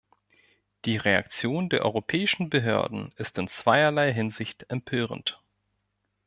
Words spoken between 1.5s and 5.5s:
der europäischen Behörden ist in zweierlei Hinsicht empörend.